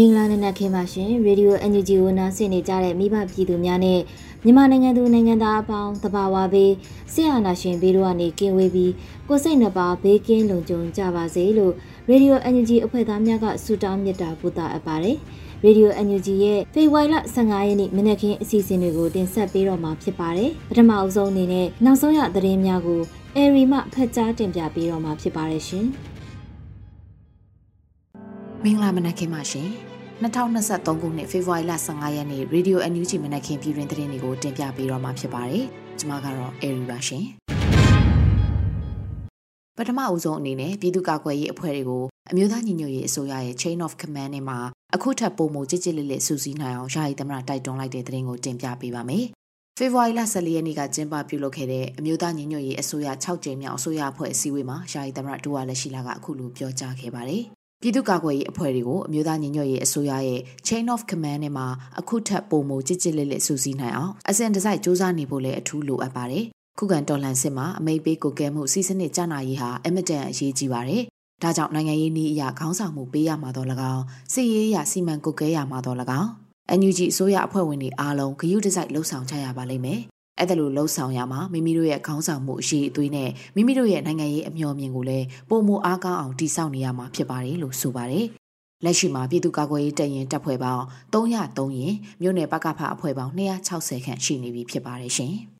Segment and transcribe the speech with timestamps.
[0.00, 4.00] မင်္ဂလာနံနက်ခင်းပါရှင်ရေဒီယို NUG ကိုနားဆင်နေကြတဲ့မိဘပြည်သူများနဲ့
[4.44, 6.72] မြန်မာနိုင်ငံသူနိုင်ငံသားအပေါင်းတဘာဝဘေး
[7.12, 8.92] ဆရာနာရှင်ဘေးတို့ကနေကင်းဝေးပြီး
[9.28, 11.72] ကိုစိတ်နှပါဘေးကင်းလုံခြုံကြပါစေလို့
[12.08, 15.16] ရေဒီယို NUG အဖွဲ့သားများကဆုတောင်းမေတ္တာပို့သအပ်ပါတယ်
[15.64, 23.00] ရေဒီယို NUG ရဲ့ဖေဖော်ဝါရီလ15ရက်နေ့မနက်ခင်းအစီအစဉ်တွေကိုတင်ဆက်ပေးတော့မှာဖြစ်ပါတယ်ပထမအဆုံးအနေနဲ့နောက်ဆုံးရသတင်းများကို
[23.36, 25.88] အေရီမှဖတ်ကြားတင်ပြပေးတော့မှာဖြစ်ပါတယ်ရှင်။
[28.64, 29.87] မင်္ဂလာမနက်ခင်းပါရှင်
[30.22, 35.64] 2023ခုနှစ်ဖေဖော်ဝါရီလ15ရက်နေ့ Radio NUG မနက်ခင်းပြည်တွင်သတင်းတွေကိုတင်ပြပေးတော့မှာဖြစ်ပါတယ်
[35.98, 37.24] ကျွန်မကတော့ Airy ပါရှင်
[39.76, 44.58] ပထမအဦးဆုံးအနေနဲ့ပြည်သူ့ကာကွယ်ရေးအဖွဲ့တွေကိုအမျိုးသားညီညွတ်ရေးအစိုးရရဲ့ Chain of Command နဲ့မှာ
[44.94, 49.24] အခုထပ်ပုံမှုကြစ်ကြစ်လေးလေးစူးစီးနိုင်အောင်ယာယီသမရတိုက်တွန်းလိုက်တဲ့သတင်းကိုတင်ပြပေးပါမယ်
[49.78, 57.44] ဖေဖော်ဝါရီလ14ရက်နေ့ကကျင်းပပြုလုပ်ခဲ့တဲ့အမျိုးသားညီညွတ်ရေးအစိုးရ6ကြိမ်မြောက်အစိုးရအဖွဲ့အစည်းအဝေးမှာယာယီသမရဒူဝါလက်ရှိလာကအခုလိုပြောကြားခဲ့ပါတယ်။
[57.82, 61.66] ပြည်သူ့ကာကွယ်ရေးအဖွဲ့တွေကိုအမျိုးသားညီညွတ်ရေးအစိုးရရဲ့ Chain of Command နဲ့မှာ
[61.98, 66.44] အခုထပ်ပုံမကြစ်ကြစ်လေးလေးစူးစီးနိုင်အောင်အစဉ်တစိုက်စ조사နေဖို့လည်းအထူးလိုအပ်ပါတယ်။
[66.78, 71.02] ခုခံတော်လှန်စစ်မှာအမိတ်ပေးကိုကဲမှုစီစနစ်ကြနာရေးဟာအမတန်အရေးကြီးပါတယ်။
[71.42, 76.30] ဒါကြောင့်နိုင်ငံရေးနည်းအရာခေါင်းဆောင်မှုပေးရမှာတော့၎င်းစစ်ရေးအရာစီမံကုတ်ကဲရမှာတော့၎င်း
[76.78, 80.00] NUG အစိုးရအဖွဲ့ဝင်တွေအားလုံးဂရုတစိုက်လှုပ်ဆောင်ကြရပါလိမ့်မယ်
[80.38, 88.26] အဲ့ဒါလိုလှုပ်ဆောင်ရမှာမိမိတို့ရဲ့ခေါင်းဆောင်မှုအရှိအသွေးနဲ့မိမိတို့ရဲ့နိုင်ငံရေးအမျှော်မြင်ကိုလည်းပုံမအားကောင်းအောင်တည်ဆောက်နေရမှာဖြစ်ပါတယ်လို့ဆိုပါတယ်။
[88.84, 95.34] လက်ရှိမှာပြည်သူ့ကာကွယ်ရေးတပ်ရင်တပ်ဖွဲ့ပေါင်း303ရင်မြို့နယ်ပကဖအဖွဲ့ပေါင်း260ခန့်ရှိနေပြီဖြစ်ပါတယ်ရှင်။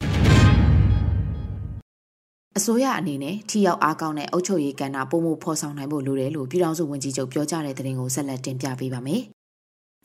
[2.56, 9.22] အစိုးရအနေနဲ့ထိရောက်အားကောင်းတဲ့အုပ်ချုပ်ရေးကဏ္ဍပုံမှုဖော်ဆောင်နိုင်ဖို့လိုတယ်လို့ပြည်ထောင်စုဝန်ကြီးချုပ်ပြောကြားတဲ့သတင်းကိုဆက်လက်တင်ပြပေးပါမယ်။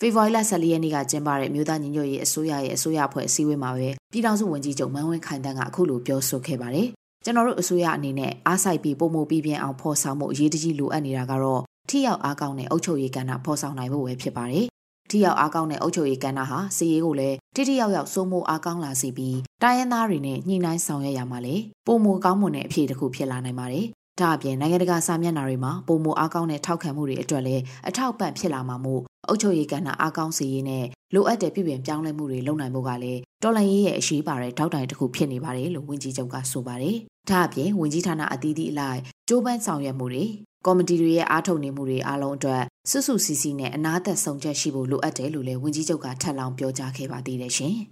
[0.06, 6.88] ဖေဖော်ဝါရီလ14ရက်နေ့ကကျင်းပတဲ့မြို့သားညီညွတ်ရေးအစိုးရရဲ့အစိုးရအဖွဲ့အစည်းအဝေးမှာပဲပြည်ထောင်စုဝန်ကြီးချုပ်မန်းဝင်းခိုင်တန်းကအခုလိုပြောဆိုခဲ့ပါတယ်။
[7.24, 14.66] ကျွန်တော်တို့အစိုးရအနေနဲ့အားစိုက်ပြီးပုံမှုပြီးပြင်းအောင်ဖော်ဆောင်မှုအရေးတကြီးလိုအပ်နေတာကတော့ထိရောက်အားကောင်းတဲ့အုပ်ချုပ်ရေးကဏ္ဍဖော်ဆောင်နိုင်ဖို့ပဲဖြစ်ပါတယ်။
[15.10, 21.56] ထိရောက်အားကောင်းတဲ့အုပ်ချုပ်ရေးကဏ္ဍဟာစီရေးကိုလည်းထိထိရောက်ရောက်စိုးမိုးအားကောင်းလာစေပြီးတိုင်းရင်းသားတွေနဲ့ညှိနှိုင်းဆောင်ရွက်ရမှာလေ
[21.88, 23.86] ပုံမှုကောင်းမွန်တဲ့အဖြစ်တစ်ခုဖြစ်လာနိုင်ပါတယ်။
[24.22, 36.96] ဒါအပြင်နိုင်ငံတကာစာမျက်နှာတွေမှာပုံမအားကောင်းတဲ့ထောက်ခံမှုတွေအတွက်လည်းအထောက်ပံ့ဖြစ်လာမှာမို့အုပ်ချုပ်ရေးကဏ္ဍအားကောင်းစေရေးနဲ့လိုအပ်တဲ့ပြည်ပြင်ပြောင်းလဲမှုတွေလုပ်နိုင်ဖို့ကလည်းတော်လှန်ရေးရဲ့အရှိပါတဲ့ထောက်တိုင်တစ်ခုဖြစ်နေပါတယ်လို့ဝန်ကြီးချုပ်ကဆိုပါတယ်။
[37.30, 40.26] ဒါအပြင်ဝန်ကြီးဌာနအသီးသီးအလိုက်ကြိုးပမ်းဆောင်ရွက်မှုတွေ
[40.66, 47.74] ကော်မတီတွေရဲ့အားထုတ်နေမှုတွေအားလုံးအတွက်စွတ်စွစီစီနဲ့အနာသက်ဆုံးချက်ရှိဖို့လိုအပ်တယ်လို့လည်းဝန်ကြီးချုပ်ကထပ်လောင်းပြောကြားခဲ့ပါသေးတယ်ရှင်။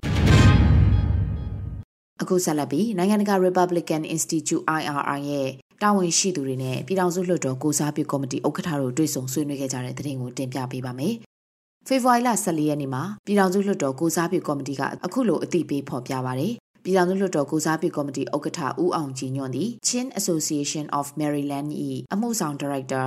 [2.22, 5.50] အခုဆက်လက်ပြီးနိုင်ငံတကာ Republican Institute IRI ရဲ့
[5.82, 11.14] တာဝန်ရှိသူတွေနဲ့ပြည်ထောင်စုလွှတ်တော်ကိုစားပြုကော်မတီဥက္ကဋ္ဌတို့တွေ့ဆုံဆွေးနွေးခဲ့ကြတဲ့သတင်းကိုတင်ပြပေးပါမယ်။
[11.88, 16.54] ဖေဖော်ဝါရီလ14ရက်နေ့မှာပြည်ထောင်စုလွှတ်တော်ကိုစားပြုကော်မတီကအခုလိုအသိပေးဖော်ပြပါရယ်။
[16.84, 21.70] ပြည်ထောင်စုလွှတ်တော်ကိုစားပြုကော်မတီဥက္ကဋ္ဌဦးအောင်ကြည်ညွန့်သည် Chin Association of Maryland
[22.14, 23.04] ၏အမှုဆောင်ဒါရိုက်တာ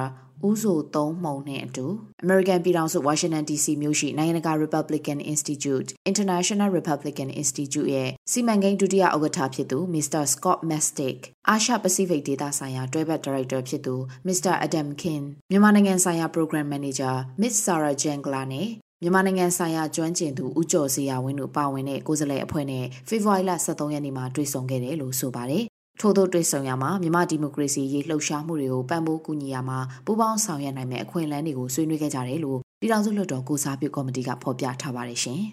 [0.49, 1.87] ဦးဆိုသုံးမှုံနဲ့အတူ
[2.25, 10.23] American ပြည်ထောင်စု Washington DC မြို့ရှိနိုင်ငံတကာ Republican Institute International Republican Institute ရဲ့စီမံကိန်းဒုတိယဥက္ကဋ္ဌဖြစ်သူ Mr.
[10.33, 11.19] Scott Mastick
[11.49, 13.95] အာရှပစိဖိတ်ဒေသဆိုင်ရာတွဲဘက်ဒါရိုက်တာဖြစ်သူ
[14.27, 14.53] Mr.
[14.67, 18.69] Adam Kin မြန်မာနိုင်ငံဆိုင်ရာ Program Manager Miss Sarah Jangla နဲ့
[19.03, 25.65] မြန်မာနိုင်ငံဆိုင်ရာကျွမ်းကျင်သူဦးကျော်စရာဝင်းတို့ပါဝင်တဲ့ကိုယ်စားလှယ်အဖွဲ့နဲ့ဖေဖော်ဝါရီလ23ရက်နေ့မှာတွေ့ဆုံခဲ့တယ်လို့ဆိုပါတယ်
[26.01, 35.41] ထို့သောတွေ့ဆုံရမှာမြန်မာဒီမိုကရေစီရေးလှုပ်ရှားမှုတွေကိုပံ့ပိုးကူညီရမှာပူးပေါင်းဆောင်ရွက်နိုင်မယ့်အခွင့်အလမ်းတွေကိုဆွေးနွေးခဲ့ကြတယ်လို့ပြည်ထောင်စုလွှတ်တော်ကိုစားပြုကော်မတီကဖော်ပြထားပါတယ်ရှင်။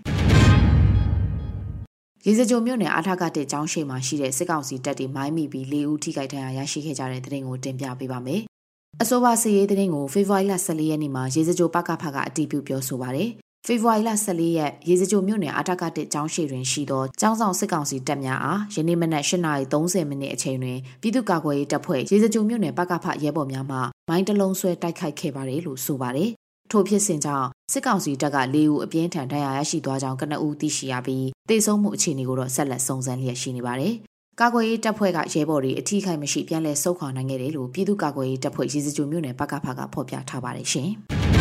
[2.25, 8.41] ရေစကြိုမြို့နယ်အားထကတဲ့ကျောင်းရှိမှာရှိတဲ့စစ်ကောင်စီတပ်တွေမိုင်းမိပြီး၄ဦးထိခိုက်ဒဏ်ရာရရှိခဲ့ကြတဲ့တဲ့တင်ကိုတင်ပြပေးပါမယ်။
[9.01, 13.29] အဆိုပါစီရေးတဲ့တင်ကိုဖေဖော်ဝါရီလ14ရက်နေ့မှာရေစကြိုပကဖကအတီးပြုပြောဆိုပါရယ်
[13.67, 23.77] ဖေဖော်ဝါရီလ14ရက်ရေစကြိုမြို့နယ်အထက်ကတစ်ကျောင်းရှိတွင်ရှိသောကျောင်းဆောင်စစ်ကောင်စီတပ်များအားယနေ့မနက်8:30မိနစ်အချိန်တွင်ပြည်သူ့ကာကွယ်ရေးတပ်ဖွဲ့ရေစကြိုမြို့နယ်ပကဖရဲဘော်များမှ
[24.09, 26.29] မိုင်းတလုံးဆွဲတိုက်ခိုက်ခဲ့ပါတယ်လို့ဆိုပါတယ်။
[26.71, 33.93] ထို့ဖြစ်စဉ်ကြောင့်စစ်ကောင်စီတပ်က၄ဦးအပြင်းထန်ဒဏ်ရာရရှိသွားကြောင်းကနဦးသိရှိရပြီးတေဆုံးမှုအခြေအနေကိုတော့ဆက်လက်စုံစမ်းလျက်ရှိနေပါတယ်။
[34.41, 40.91] ကာကွယ်ရေးတပ်ဖွဲ့ကရဲဘော်တွေအထီးခိုက်မရှိပြန်လည်ဆုတ်ခွာနိုင်ခဲ့တယ်လို့ပြည်သူ့ကာကွယ်ရေးတပ်ဖွဲ့ရေစကြိုမြို့နယ်ပကဖကဖော်ပြထားပါတယ်ရှင်။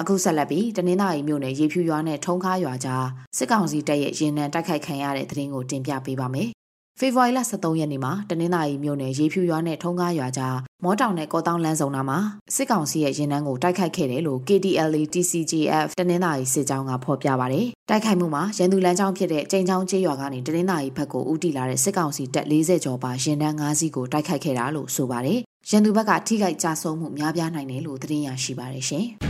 [0.00, 3.06] အခုဆက်လက်ပြီးတနင်္သာရီမြို့နယ်ရေဖြူရွာနဲ့ထုံခါရွာကြား
[3.36, 6.50] စစ်ကောင်စီတပ်ရဲ့ရင်နံတိုက်ခိုက်ခံရတဲ့သတင်းကိုတင်ပြပေးပါမယ်။
[7.00, 12.18] ဖေဖော်ဝါရီလ23ရက်နေ့မှာတနင်္သာရီမြို့နယ်ရေဖြူရွာနဲ့ထုံကားရွာကြားမောတောင်နဲ့ကောတောင်လမ်းစုံနာမှာ
[12.54, 25.38] စစ်ကောင်စီရဲ့ရင်နှန်းကိုတိုက်ခိုက်ခဲ့တယ်လို့ KDLA TCGF တနင်္သာရီစစ်ကြောင်းကဖော်ပြပါဗျ။တိုက်ခိုက်မှုမှာရန်သူလမ်းကြောင်းဖြစ်တဲ့ကျိန်ချောင်းကျေးရွာကနေတနင်္သာရီဘက်ကိုဦးတည်လာတဲ့စစ်ကောင်စီတပ်40ကျော်ပါရင်နှန်း5စီးကိုတိုက်ခိုက်ခဲ့တာလို့ဆိုပါတယ်။
[25.70, 29.06] ရန်သူဘက်ကထိခိုက်ကြဆုံးမှုများပြားနိုင်တယ်လို့သတင်းရရှိပါတယ်ရှင်။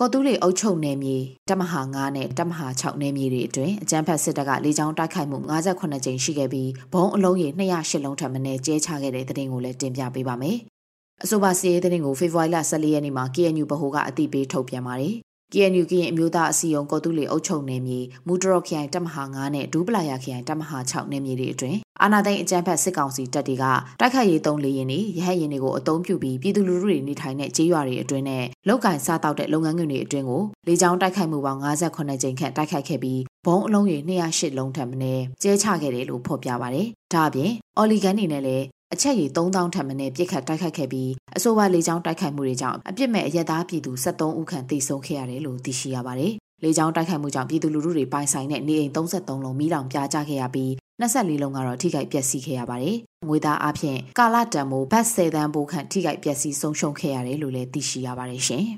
[0.00, 1.16] ကော်တူးလေအုပ်ချုပ်နယ်မြေ
[1.48, 10.56] တမဟာ9နဲ့တမဟာ6နယ်မြေတွေအတွင်းအကြမ်းဖက်စစ်တပ်ကလေကြောင်းတိုက်ခိုက်မှု58ကြိမ်ရှိခဲ့ပြီးဘုံအလုံးရေ208လုံးထပ်မံကျဲချခဲ့တဲ့တဲ့တင်ကိုလည်းတင်ပြပေးပါမယ်။
[11.22, 15.14] အဆိုပါစီးရဲတဲ့တင်ကိုဖေဖော်ဝါရီလ14ရက်နေ့မှာ KNU ဗဟိုကအသိပေးထုတ်ပြန်ပါတယ်။
[15.52, 23.64] KNU ကရင်အမျိုးသားအစည်းအရုံးကော်တူးလေအုပ်ချုပ်နယ်မြေမူတရော့ခရိုင်တပ်မဟာ9နဲ့ဒူးပလာယာခရိုင်တပ်မဟာ6နယ်မြေတွေအတွင်းအာနာသိန်းအကြမ်းဖက်စစ်ကောင်စီတပ်တွေက
[24.00, 46.32] တိုက်ခိုက်ရေးသုံးလေရင်တွေရဟတ်ရင်တွေကိုအုံပြုပြီးပြည်သူလူထုတွေနေထိုင်တဲ့ကျေးရွာတွေအတွင်းနဲ့လောက်ကင်စားတောက်တဲ့လုပ်ငန်းခွင်တွေအတွင်းကိုလေကြောင်းတိုက်ခိုက်မှုပေါင်း58ကြိမ်ခန့်တိုက်ခိုက်ခဲ့ပြီးဘုံအလုံးရေ208လုံးထပ်မင်းကျဲချခဲ့တယ်လို့ဖော်ပြပါတယ်။ဒါအပြင်အော်လီဂန်နေနဲ့လည်း အချက်ရည်3000ထပ်မင်းပြစ်ခတ်တိုက်ခိုက်ခဲ့ပြီးအဆိုပါလေကြောင်းတိုက်ခိုက်မှုတွေကြောင့်အပြစ်မဲ့အရက်သားပြည်သူ73ဦးခန့်သေဆုံးခဲ့ရတယ်လို့သိရှိရပါတယ်။
[46.62, 50.70] လေကြောင်းတိုက်ခိုက်မှုကြောင့်ပြည်သူလူထုတွေပိုင်ဆိုင်တဲ့နေအိမ်33လုံးမိလောင်ပြာကျခဲ့ရပြီး
[51.00, 52.96] 24လုံးကတော့ထိခိုက်ပျက်စီးခဲ့ရပါတယ်။
[53.28, 58.64] ငွေသားအဖြစ်ကာလတန်မိုးဘတ်10တန်းပိုးခန့်ထိခိုက်ပျက်စီးဆုံးရှုံးခဲ့ရတယ်လို့လည်းသိရှိရပါတယ်ရှင်။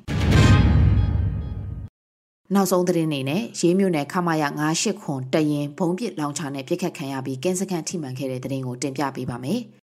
[2.54, 9.62] နောက်ဆုံးသတင်းအနေနဲ့ရေးမြို့နယ်ခမာရ98ခွန်တရင်ဘုံပစ်လောင်ချာနဲ့ပြစ်ခတ်ခံရပြီးကင်းစခန်းထိမှန်ခဲ့တဲ့သတင်းကိုတင်ပြပေးပါမယ်။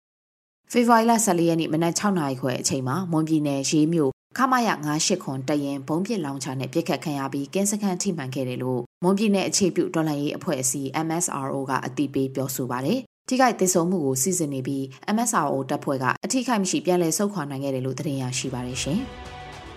[0.72, 14.84] ဖေဖော်ဝါရီလ14ရက်နေ့မနက်6နာရီခွဲအချိန်မှာမွန်ပြည်နယ်ရေးမြို့ခမရ98ခွန်တရင်ဘုံပစ်လောင်ချာနဲ့ပြစ်ခတ်ခံရပြီးကင်းစခန်းထိမှန်ခဲ့တယ်လို့မွန်ပြည်နယ်အခြေပြုဒေါ်လာရေးအဖွဲ့အစည်း MSRO ကအတည်ပြုပြောဆိုပါတယ်။ထိခိုက်သေဆုံးမှုကိုစီစဉ်နေပြီး
[15.16, 19.00] MSRO တပ်ဖွဲ့ကအထိခိုက်မရှိပြန်လည်ဆုတ်ခွာနိုင်ခဲ့တယ်လို့သတင်းရရှိပါတယ်ရှင်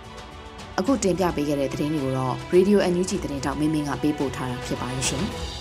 [0.78, 5.26] ။အခုတင်ပြပေးခဲ့တဲ့သတင်းတွေကိုတော့ Radio NUG သတင်းတောက်မင်းမင်းကပေးပို့ထားတာဖြစ်ပါတယ်ရှင်။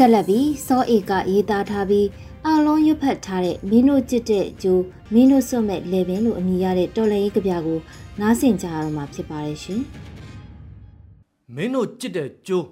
[0.00, 2.06] ဆက်လက်ပြီးစောအေကရေးသားထားပြီး
[2.46, 4.84] အလုံးရွတ်ဖတ်ထားတဲ့မင်းတို့ကြစ်တဲ့ဂျိုး
[5.14, 7.78] မင်းတို့စွတ်မဲ့လေပင်လို့အမည်ရတဲ့တော်လည်ရေးကြပြကို
[8.20, 9.80] နားဆင်ကြရတော့မှာဖြစ်ပါတယ်ရှင်
[11.54, 12.66] မင်းတို့ကြစ်တဲ့ဂျိုး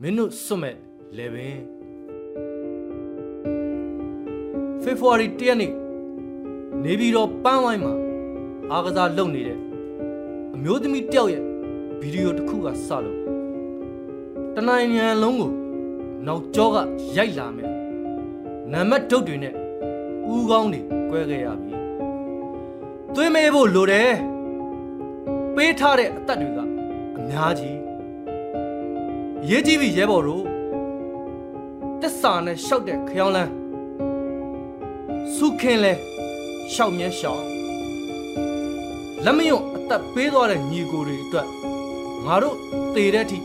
[0.00, 0.76] မင်းတို့စွတ်မဲ့
[1.16, 1.56] လေပင်
[4.82, 5.72] ဖေဖော်ဝါရီ၁ရက်နေ့
[6.84, 7.94] နေပြည်တော်ပန်းဝိုင်းမှာ
[8.72, 9.58] အားကစားလုပ်နေတဲ့
[10.54, 11.42] အမျိုးသမီးတယောက်ရဲ့
[12.00, 13.18] ဗီဒီယိုတစ်ခုကစလို့
[14.54, 15.59] တနိုင်ငံလုံးကို
[16.26, 16.76] နောက်ကျောက
[17.16, 17.70] ရိုက်လာမယ်
[18.72, 19.54] နံပါတ်ဒုတ်တွေနဲ့
[20.32, 20.80] ဦးကောင်းတွေ
[21.10, 21.72] ကွဲခဲ့ရပြီ
[23.14, 24.12] သွေးမေးဖို့လိုတယ်
[25.56, 26.58] ပေးထားတဲ့အသက်တွေက
[27.18, 27.78] အများကြီး
[29.48, 30.44] ရေးကြည့်ပြီရဲဘော်တို့
[32.00, 33.52] တက်စာနဲ့ရှောက်တဲ့ခရောင်းလန်း
[35.34, 35.92] စုခင်းလဲ
[36.72, 37.42] ရှောက်မြဲရှောက်
[39.24, 41.48] လက်မယွန့်အသက်ပေးသွားတဲ့ညီကိုတွေအတွက်
[42.26, 42.56] ငါတို့
[42.94, 43.38] သေတဲ့အထိ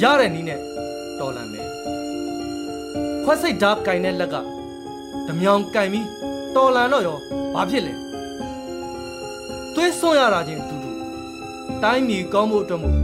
[0.00, 0.60] ရတဲ့နည်းနဲ့
[1.18, 1.55] တော်လန်မယ်
[3.28, 4.36] ခွက်စိတ်ဓာတ်ကင်တဲ့လက်က
[5.26, 6.06] ဓမြောင်ကင်ပြီး
[6.54, 7.18] တော်လန်တော့ရော
[7.54, 7.94] ဘာဖြစ်လဲ
[9.74, 10.90] သွေးစွန့်ရတာချင်းတူတူ
[11.82, 12.94] တိုင်းပြည်ကောင်းဖို့အတွက်မို့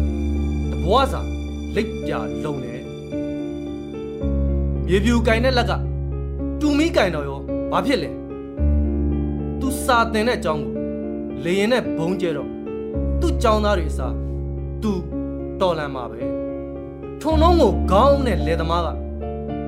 [0.73, 1.21] တဘွားစာ
[1.75, 2.13] လိတ်ပြ
[2.45, 2.75] လုံနေ
[4.87, 5.73] မြေပြူကင်တဲ့လက်က
[6.61, 7.41] တူမီကင်တော့ရော
[7.73, 8.11] ဘာဖြစ်လဲ
[9.61, 10.73] သူစာတင်တဲ့အကြောင်းကို
[11.45, 12.49] လေရင်နဲ့ဘုံကျဲတော့
[13.21, 14.15] သူ့ចောင်းသားတွေအစား
[14.83, 14.93] သူ
[15.61, 16.21] တော်လန်မှာပဲ
[17.21, 18.89] ထုံလုံးကိုခေါင်းနဲ့လေသမားက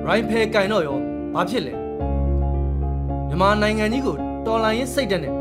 [0.07, 0.97] ရိုင်းဖဲကင်တော့ရော
[1.33, 1.73] ဘာဖြစ်လဲ
[3.27, 5.33] မြန်မာနိုင်ငံကြီးကိုတော်လိုင်းရင်စိတ်တက်နဲ့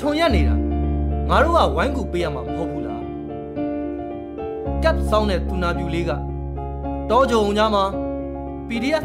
[0.00, 0.54] ထုံရက်နေတာ
[1.28, 3.02] ငါတို့ကဝိုင်းကူပေးရမှာမဟုတ်ဘူးလား
[4.82, 6.10] ကပ်ဆောင်းတဲ့တူနာပြူလေးက
[7.10, 7.84] တောကြုံကြမှာ
[8.68, 9.04] PDF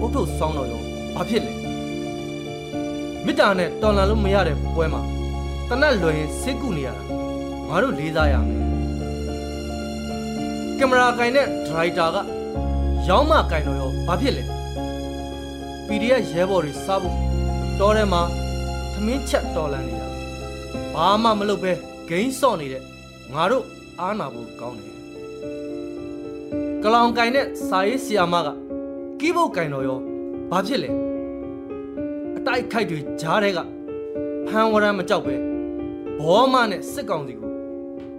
[0.00, 0.80] အုတ်ထုတ်ဆောင်းတော့ရော
[1.14, 1.52] ဘာဖြစ်လဲ
[3.24, 5.02] မေတ္တာနဲ့တော်လန်လို့မရတဲ့ပွဲမှာ
[5.68, 7.02] တနက်လွယ်ရင်စစ်ကူနေရတာ
[7.68, 8.60] ငါတို့လေးစားရမယ်
[10.78, 12.16] ကင်မရာကင်တဲ့ဒရိုက်တာက
[13.08, 14.44] ရောင်းမကင်တော့ရောဘာဖြစ်လဲ
[15.86, 17.16] PDF ရဲဘော်တွေစားဖို့
[17.78, 18.22] တောထဲမှာ
[18.92, 20.08] သမင်းချက်တော်လန်နေတာ
[20.94, 21.72] ဘာမှမလုပ်ပဲ
[22.08, 22.82] ဂိမ်းစော့နေတဲ့
[23.32, 23.64] ငါတို့
[24.00, 24.96] အားနာဖို့ကောင်းတယ်
[26.82, 28.48] ကလောင်ကင်နဲ့စာရေးဆီယာမက
[29.20, 29.98] ကီးဘုတ်ကင်တော်ရော
[30.50, 30.90] ဘာဖြစ်လဲ
[32.36, 33.58] အတိုက်ခိုက်တွေကြားတဲ့က
[34.46, 35.34] ဖန်ဝရမ်းမကြောက်ပဲ
[36.20, 37.50] ဘောမနဲ့စစ်ကောင်စီကို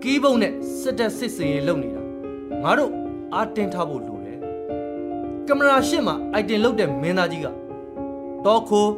[0.04, 2.02] ကီးဘုတ်နဲ့စစ်တပ်စစ်စင်ရေးလုပ်နေတာ
[2.64, 2.92] ငါတို့
[3.34, 4.13] အာတင်ထားဖို့လိုတယ်
[5.48, 7.48] ကင်မရာရှစ်မှာအိုက်တင်လုပ်တဲ့မင်းသားကြီးက
[8.46, 8.92] တော့ခိုး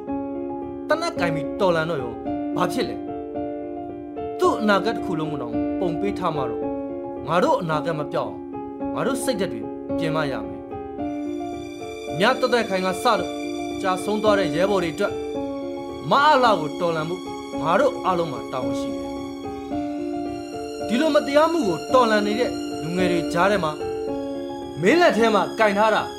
[0.89, 2.13] တနက်ကင်ပြီးတော်လန်တော့ရော
[2.55, 2.95] ဘာဖြစ်လဲ
[4.39, 6.63] သူ့အနာဂတ်တစ်ခုလုံးကတော့ပုံပေးထားမှာတော့
[7.27, 9.61] ငါတို့အနာဂတ်မပြောင်းအောင်ငါတို့စိတ်ဓာတ်တွေ
[9.97, 10.61] ပြင်မရမယ်
[12.19, 13.31] မြတ်တသက်ခိုင်ကစလို့
[13.81, 15.13] ကြာဆုံးသွားတဲ့ရဲဘော်တွေအတွက်
[16.11, 17.15] မအားလာကိုတော်လန်မှု
[17.61, 19.09] ငါတို့အားလုံးမှာတာဝန်ရှိတယ်
[20.87, 23.71] ဒီလိုမတရားမှုကိုတော်လန်နေတဲ့လူငယ်တွေကြားထဲမှာ
[24.81, 26.14] မင်းလက်ထဲမှာကင်ထားတာအ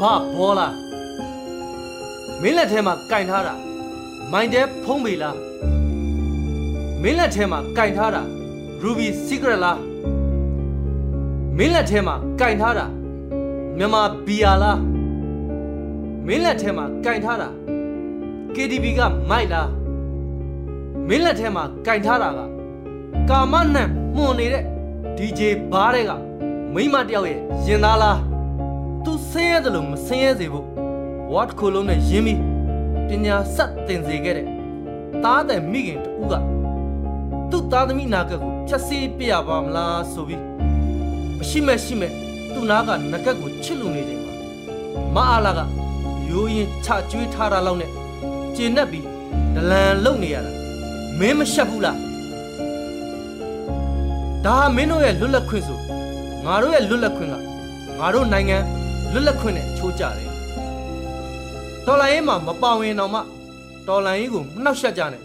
[0.00, 0.02] ဘ
[0.36, 0.74] ဘောလား
[2.42, 3.54] မင်းလက်ထဲမှာကင်ထားတာ
[4.32, 5.36] မိုင်းတဲဖုံးပေလား
[7.02, 8.22] မင်းလက်ထဲမှာကင်ထားတာ
[8.82, 9.80] Ruby Secret လား
[11.58, 12.86] မင်းလက်ထဲမှာကင်ထားတာ
[13.78, 14.80] မြန်မာဘီယာလား
[16.26, 17.48] မင်းလက်ထဲမှာကင်ထားတာ
[18.54, 19.68] KDB ကမိုက်လား
[21.08, 22.40] မင်းလက်ထဲမှာကင်ထားတာက
[23.30, 23.82] ကာမနံ
[24.16, 24.64] မှုန်နေတဲ့
[25.18, 25.40] DJ
[25.72, 26.10] ဘားတဲ့က
[26.74, 28.29] မိမတယောက်ရဲ့ရင်သားလား
[29.04, 30.66] သူဆင်းရဲတယ်လို့မဆင်းရဲစေဖို့
[31.32, 32.40] what ခိုလုံးနဲ့ရင်းပြီး
[33.08, 34.46] ပညာဆက်တင်စေခဲ့တဲ့
[35.24, 36.32] သားတဲ့မိခင်တူက
[37.50, 40.42] သူ့သားသမီးနာကကိုဖြတ်စီးပြရပါမလားဆိုပြီး
[41.38, 42.12] မရှိမဲ့ရှိမဲ့
[42.52, 44.34] သူ့နာကနကက်ကိုချစ်လူနေတယ်မှာ
[45.14, 45.60] မအားလာက
[46.28, 47.90] ရိုးရင်ချကျွေးထားတာလောက်နဲ့
[48.56, 49.06] ကျေနပ်ပြီး
[49.54, 50.52] ဒလန်လုံနေရတာ
[51.18, 51.98] မင်းမရှက်ဘူးလား
[54.44, 55.78] ဒါမင်းတို့ရဲ့လွတ်လပ်ခွင့်ဆို
[56.44, 57.34] ငါတို့ရဲ့လွတ်လပ်ခွင့်က
[57.98, 58.58] ငါတို့နိုင်ငံ
[59.12, 60.30] လွတ်လပ်ခွင့်နဲ့ချိုးကြတယ်
[61.86, 63.20] တော်လိုင်းရေးမှာမပါဝင်တော့မှ
[63.88, 65.22] တော်လိုင်းရေးကိုမနှောက်ယှက်ကြနဲ့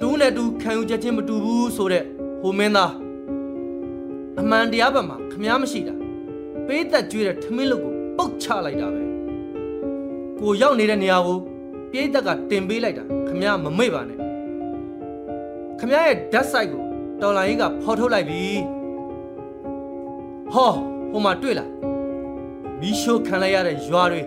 [0.00, 2.04] တူးနဲ့တူခံယူချက်ချင်းမတူဘူးဆိုတဲ့
[2.42, 2.92] ဟိုမင်းသား
[4.40, 5.94] အမှန်တရားဘက်မှာခမားမရှိတာ
[6.66, 9.02] ပေးသက်ကျွေးတဲ့ထမင်းလုတ်ကိုပုတ်ချလိုက်တာပဲ
[10.40, 11.38] ကိုရောက်နေတဲ့နေရာကို
[11.90, 14.18] ပြေးသက်ကတင်ပေးလိုက်တာခမားမမေ့ပါနဲ့
[15.80, 16.82] ခမားရဲ့ဓာတ်ဆိုင်ကို
[17.22, 18.42] တော်လိုင်းရေးကဖော်ထုတ်လိုက်ပြီ
[20.54, 20.72] ဟော
[21.16, 21.70] ဟိုမှာတွေ့လား
[22.80, 24.22] မီးရှို့ခံလိုက်ရတဲ့ရွာတွေ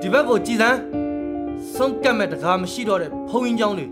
[0.00, 0.78] ဒီဘက်ကိုကြည်စမ်း
[1.74, 3.86] ဆုံးကတ်မဲ့တကားမရှိတော့တဲ့ဘုံရင်းချောင်းတွေ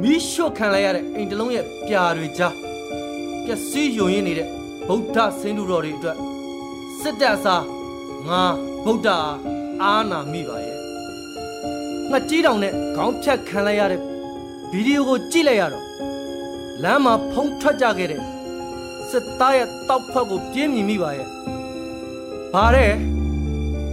[0.00, 2.54] မီးရှို့ခံလိုက်ရတဲ့အိမ်တလုံးရဲ့ပြာတွေကြား
[3.44, 4.48] ပျက်စီးယုံရင်းနေတဲ့
[4.88, 6.16] ဗုဒ္ဓဆင်းတုတော်တွေအတွက်
[7.00, 7.56] စစ်တပ်စာ
[8.28, 8.42] ငါ
[8.84, 9.08] ဗုဒ္ဓ
[9.82, 10.78] အာနာမိပါရဲ့
[12.10, 14.00] ငါကြီးတောင်နဲ့ခေါင်းဖြတ်ခံလိုက်ရတဲ့
[14.70, 15.84] ဗီဒီယိုကိုကြည့်လိုက်ရတော့
[16.82, 18.33] လမ်းမှာဖုံးထွက်ကြခဲ့တဲ့
[19.14, 21.28] စစ်သားရဲ့တောက်ဖက်ကိုပြင်းမြင်မိပါရဲ့။
[22.52, 22.92] ဘာတဲ့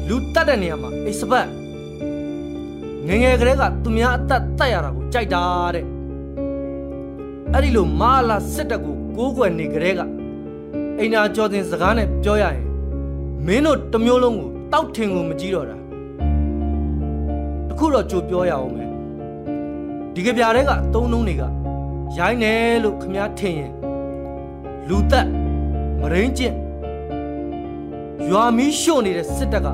[0.08, 1.48] လူတတ်တဲ့နေရာမှာအိစပတ်
[3.08, 5.44] ငယ်ငယ်ကလေးကသူများအသက်တတ်ရတာကိုကြိုက်တာ
[5.75, 5.86] တဲ့။
[7.54, 10.01] အဲ့ဒီလိုမာလာစစ်တပ်ကိုကိုးကွယ်နေကလေးက
[11.00, 12.62] အိမ်နာကျော်တင်စကားနဲ့ပြောရရင်
[13.46, 15.78] မင်းတို့တစ်မျိုးလုံးကိုတောက်ထင်ကိုမကြည့်တော့တာ။
[17.70, 18.90] တခုတော့ကြိုပြောရအောင်မယ်။
[20.13, 21.44] ဒီကပြားတွေကအတုံးလုံးတွေက
[22.18, 23.74] ရိုင်းနေလို့ခမားထင်ရင်
[24.91, 25.27] လူသက်
[26.01, 26.55] မရင်းကျင့်
[28.29, 29.67] ရွာမီးရှို့နေတဲ့စစ်တပ်က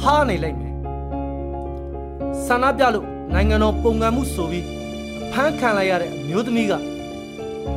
[0.00, 0.74] ဟားနေလိုက်မယ်
[2.44, 4.66] ဆန္ဒပြလို့နိုင်ငံတော်ပုံကံမှုဆိုပြီး
[5.32, 6.72] ဖမ်းခံလိုက်ရတဲ့အမျိုးသမီးက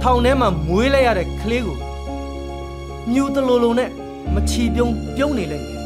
[0.02, 1.78] ထောင်ထဲမှာမွေးလိုက်ရတဲ့ကလေးကို
[3.14, 3.90] ညူတလိုလိုနဲ့
[4.34, 5.78] မချီပြုံးပြုံးနေလိုက်မယ်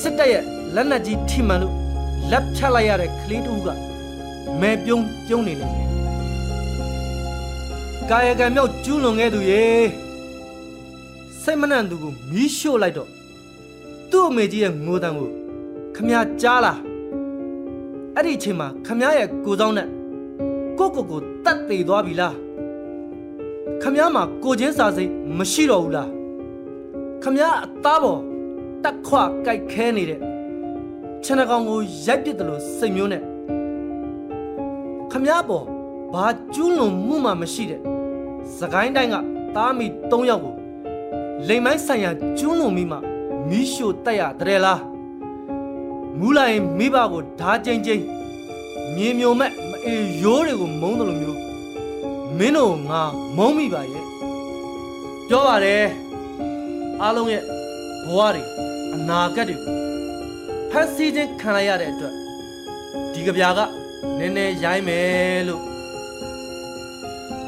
[0.00, 0.44] စစ်တပ်ရဲ့
[0.74, 1.74] လက်နက်ကြီးထိမှန်လို့
[2.30, 3.68] လက်ဖြတ်လိုက်ရတဲ့ကလေးတူက
[4.60, 5.89] မဲပြုံးပြုံးနေလိုက်မယ်
[8.12, 9.64] ကာယကံမြောက်ကျူးလွန်ခဲ့သူရေ
[11.42, 13.08] စိတ်မနှံ့သူကိုမီးရှို့လိုက်တော့
[14.10, 15.28] သူ့အမေကြီးရဲ့ငိုတံကို
[15.96, 16.78] ခမရကြားလား
[18.14, 19.88] အဲ့ဒီအချိန်မှာခမရရဲ့ကိုစောင်းနဲ့
[20.78, 22.34] ကိုကိုကိုတတ်သေးသွားပြီလား
[23.82, 26.10] ခမရမှာကိုချင်းစာစိတ်မရှိတော့ဘူးလား
[27.22, 28.20] ခမရအသားပေါ်
[28.84, 29.14] တက်ခွ
[29.44, 30.20] ကြိုက်ခဲနေတဲ့
[31.24, 33.22] ခြံကောင်ကိုရိုက်ပစ်တယ်လို့စိတ်မျိုးနဲ့
[35.12, 35.64] ခမရပေါ်
[36.14, 37.99] ဘာကျူးလွန်မှုမှမရှိတဲ့
[38.58, 39.16] စကိုင်းတိုင်းက
[39.56, 40.54] သားမီ၃ယောက်ကို
[41.48, 42.96] လိမ်မိုင်းဆိုင်ရာကျူးလွန်မိမှ
[43.48, 44.82] မီးရှို့တက်ရတဲ့လား
[46.18, 48.04] မူးလိုက်မိဘကိုဓာချင်းချင်း
[48.94, 51.38] မြေမြုံမဲ့မအေရိုးတွေကိုမုန်းတယ်လို့မျိုး
[52.38, 53.02] မင်းတို့ငါ
[53.36, 54.04] မုန်းမိပါရဲ့
[55.28, 55.84] ပြောပါတယ်
[57.02, 57.42] အားလုံးရဲ့
[58.06, 58.42] ဘဝတွေ
[58.94, 59.56] အနာဂတ်တွေ
[60.70, 62.14] ဖန်ဆီးခြင်းခံလိုက်ရတဲ့အတွက်
[63.12, 63.60] ဒီကြပြာက
[64.18, 65.62] နည်းနည်းရိုင်းမယ်လို့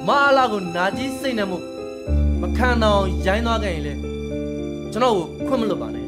[0.06, 1.64] မအားလာကိုနာကြီးစိတ်နဲ့မို့
[2.40, 3.94] မခံတော့ရိုင်းသွားခဲ့ရင်လေ
[4.92, 6.06] ကျွန်တော်ကိုခွင့်မလွတ်ပါနဲ့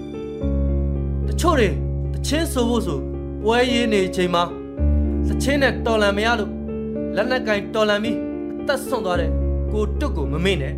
[1.29, 1.69] တချို့တွေ
[2.15, 2.99] တချင်းဆိုဖို့ဆို
[3.45, 4.43] ပွဲရေးနေချိန်မှာ
[5.29, 6.51] တချင်းနဲ့တော်လန်မရလို့
[7.17, 8.19] လက်နက်ကင်တော်လန်ပြီး
[8.61, 9.31] အသက်ဆုံးသွားတဲ့
[9.73, 10.75] ကိုတွတ်ကိုမမေ့နဲ့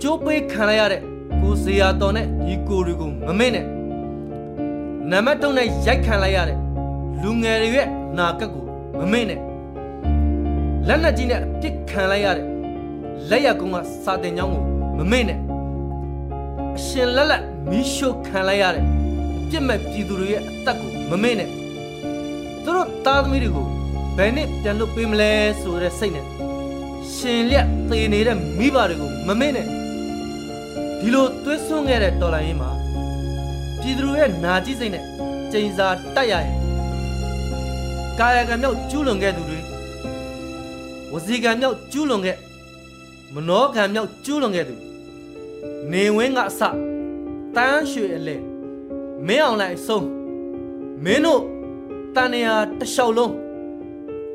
[0.00, 1.00] ကျိုးပေးခံလိုက်ရတဲ့
[1.42, 3.66] ကိုဇေယျတော်နဲ့ညီကိုတွေကိုမမေ့နဲ့
[5.10, 6.58] နံပါတ်3နဲ့ရိုက်ခံလိုက်ရတဲ့
[7.22, 7.88] လူငယ်တွေရဲ့
[8.18, 8.64] နာကက်ကို
[9.00, 9.40] မမေ့နဲ့
[10.88, 12.46] လက်နက်ကြီးနဲ့အပစ်ခံလိုက်ရတဲ့
[13.30, 14.62] လက်ရကုန်းကစာတင်ကြောင်းကို
[14.98, 15.38] မမေ့နဲ့
[16.76, 18.84] အရှင်လက်လက်မီးရှို့ခံလိုက်ရတဲ့
[19.50, 21.48] ပြစ်မဲ့ပြည်သူတွေရဲ့အသက်ကိုမမေ့နဲ့
[22.64, 23.66] သူတို့သားသမီးတွေကို
[24.16, 26.26] ဘယ်နဲ့ပြန်လွတ်ပေးမလဲဆိုတဲ့စိတ်နဲ့
[27.14, 29.66] ရှင်လက်သေနေတဲ့မိဘတွေကိုမမေ့နဲ့
[31.00, 32.70] ဒီလိုသွေးစွန်းခဲ့တဲ့တော်လိုင်းရင်မှာ
[33.80, 35.04] ပြည်သူတွေရဲ့နာကြီးစိတ်နဲ့
[35.52, 36.58] ကျိန်စာတိုက်ရရင်
[38.18, 39.53] ကာယကံမြောက်ကျူးလွန်ခဲ့သူတွေ
[41.16, 42.36] ဝစီကံမြောက်ကျူးလွန်ခဲ့
[43.34, 44.74] မနောကံမြောက်ကျူးလွန်ခဲ့သူ
[45.92, 46.60] နေဝင်းကအစ
[47.56, 48.36] တန်းရွှေအလဲ
[49.26, 50.06] မင်းအောင်လိုက်အဆုံး
[51.04, 51.42] မင်းတို့
[52.14, 53.32] တန်နေရာတစ်လျှောက်လုံး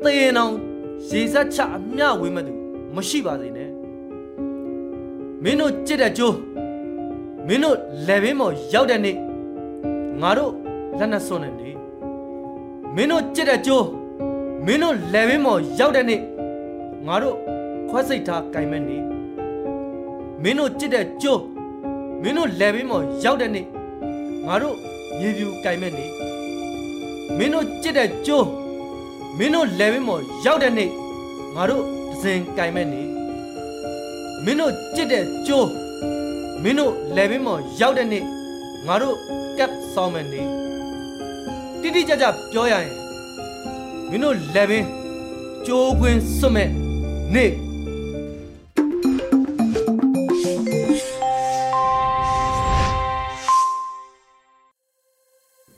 [0.02, 0.54] သေရင်အောင်
[1.08, 2.52] ရေစက်ချအမျှဝေးမဲ့သူ
[2.94, 3.70] မရှိပါစေနဲ့
[5.42, 6.36] မင်းတို့ကြစ်တဲ့ကျိုး
[7.46, 9.16] မင်းတို့လက်ဘင်းပေါ်ရောက်တဲ့နေ့
[10.20, 10.52] ငါတို့
[10.98, 11.70] လက်နဲ့စွန့်နေနေ
[12.94, 13.86] မင်းတို့ကြစ်တဲ့ကျိုး
[14.66, 16.20] မင်းတို့လက်ဘင်းပေါ်ရောက်တဲ့နေ့
[17.06, 17.36] ငါတို့
[17.88, 18.98] ခွဲစိတ်ထားကင်မဲ့နေ
[20.42, 21.42] မင်းတို့ကြစ်တဲ့ကျိုး
[22.22, 23.66] မင်းတို့လက်ဘင်းပေါ်ရောက်တဲ့နေ့
[24.46, 24.76] ငါတို့
[25.18, 26.06] မြေပြူကင်မဲ့နေ
[27.36, 28.48] မင်းတို့ကြစ်တဲ့ကျိုး
[29.38, 30.90] မင်းတို့လက်ဘင်းပေါ်ရောက်တဲ့နေ့
[31.54, 33.02] ငါတို့ဒဇင်ကင်မဲ့နေ
[34.44, 35.68] မင်းတို့ကြစ်တဲ့ကျိုး
[36.62, 38.24] မင်းတို့လက်ဘင်းပေါ်ရောက်တဲ့နေ့
[38.86, 39.16] ငါတို့
[39.58, 40.42] ကပ်ဆောင်မဲ့နေ
[41.80, 42.94] တိတိကျကျပြောရရင်
[44.10, 44.86] မင်းတို့လက်ဘင်း
[45.66, 46.79] ကျိုးခွင်းစွတ်မဲ့
[47.34, 47.50] နေ့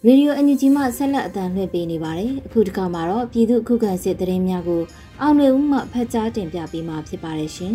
[0.06, 4.82] ရေဒီယိုအန်ယူဂျီမှဆက်လက်အသံလွှင့်ပေးနေပါတယ်အခုတစ်ခါမှာတော့ပြည်သူခုခံစစ်တရင်များကို
[5.20, 7.74] အောင်လွေဦးမှဖတ်ကြားတင်ပြပေးမှာဖြစ်ပါတယ်ရှင်